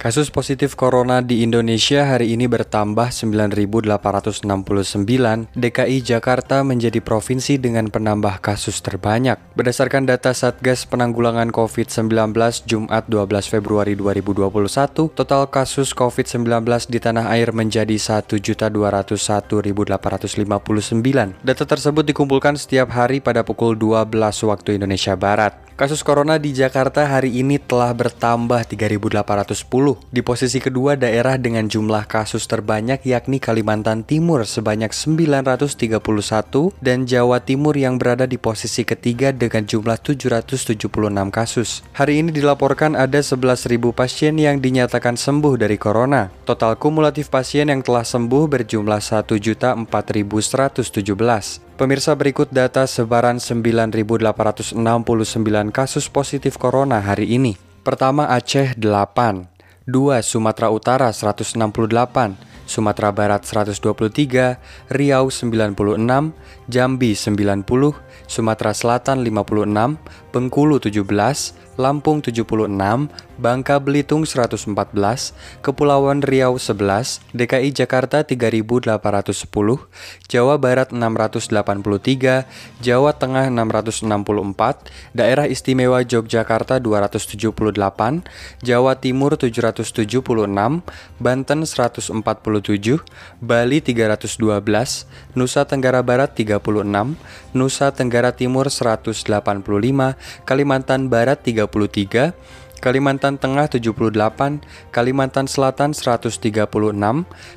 [0.00, 4.00] Kasus positif corona di Indonesia hari ini bertambah 9.869.
[5.52, 9.36] DKI Jakarta menjadi provinsi dengan penambah kasus terbanyak.
[9.52, 12.32] Berdasarkan data Satgas Penanggulangan COVID-19
[12.64, 16.48] Jumat 12 Februari 2021, total kasus COVID-19
[16.88, 19.52] di tanah air menjadi 1.201.859.
[21.44, 24.16] Data tersebut dikumpulkan setiap hari pada pukul 12
[24.48, 25.60] waktu Indonesia Barat.
[25.80, 29.89] Kasus corona di Jakarta hari ini telah bertambah 3.810.
[30.10, 37.40] Di posisi kedua daerah dengan jumlah kasus terbanyak yakni Kalimantan Timur sebanyak 931 dan Jawa
[37.40, 40.76] Timur yang berada di posisi ketiga dengan jumlah 776
[41.32, 41.80] kasus.
[41.96, 46.28] Hari ini dilaporkan ada 11.000 pasien yang dinyatakan sembuh dari corona.
[46.44, 49.88] Total kumulatif pasien yang telah sembuh berjumlah 1.4117.
[51.80, 54.76] Pemirsa berikut data sebaran 9.869
[55.72, 57.56] kasus positif corona hari ini.
[57.80, 62.36] Pertama Aceh 8, 2 Sumatera Utara 168,
[62.68, 64.60] Sumatera Barat 123,
[64.92, 66.32] Riau 96,
[66.68, 67.64] Jambi 90,
[68.28, 69.96] Sumatera Selatan 56,
[70.30, 72.66] Bengkulu 17, Lampung 76,
[73.40, 75.32] Bangka Belitung 114,
[75.64, 79.00] Kepulauan Riau 11, DKI Jakarta 3810,
[80.28, 82.44] Jawa Barat 683,
[82.84, 88.28] Jawa Tengah 664, Daerah Istimewa Yogyakarta 278,
[88.60, 90.84] Jawa Timur 776,
[91.16, 93.00] Banten 147,
[93.40, 97.16] Bali 312, Nusa Tenggara Barat 36,
[97.56, 99.24] Nusa Tenggara Timur 185,
[100.44, 102.34] Kalimantan Barat 33,
[102.80, 106.56] Kalimantan Tengah 78, Kalimantan Selatan 136,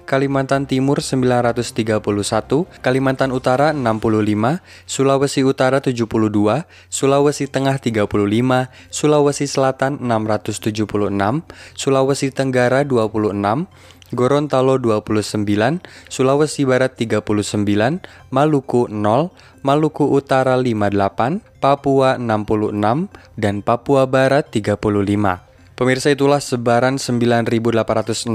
[0.04, 11.48] Kalimantan Timur 931, Kalimantan Utara 65, Sulawesi Utara 72, Sulawesi Tengah 35, Sulawesi Selatan 676,
[11.72, 13.72] Sulawesi Tenggara 26,
[14.14, 19.34] Gorontalo 29, Sulawesi Barat 39, Maluku 0,
[19.66, 25.54] Maluku Utara 58, Papua 66, dan Papua Barat 35.
[25.74, 28.30] Pemirsa itulah sebaran 9.869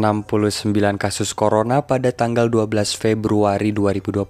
[0.99, 4.27] kasus corona pada tanggal 12 Februari 2021.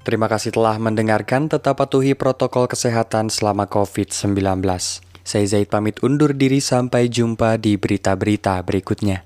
[0.00, 4.64] Terima kasih telah mendengarkan, tetap patuhi protokol kesehatan selama COVID-19.
[5.22, 9.22] Saya Zaid pamit undur diri sampai jumpa di berita-berita berikutnya.